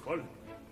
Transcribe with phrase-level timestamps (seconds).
[0.00, 0.22] col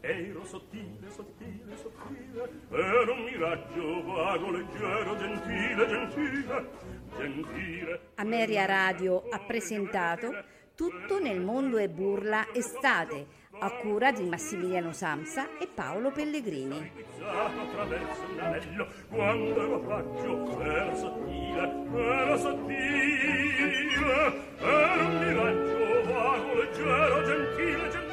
[0.04, 6.68] Ero sottile, sottile, sottile, ero un miraggio vago, leggero, gentile, gentile,
[7.16, 8.00] gentile.
[8.16, 10.34] Ameria Radio ha presentato
[10.74, 13.26] Tutto nel mondo è burla estate,
[13.60, 16.90] a cura di Massimiliano Samsa e Paolo Pellegrini.
[17.20, 18.34] Attraverso un
[25.20, 28.11] miraggio vago, leggero, gentile, gentile.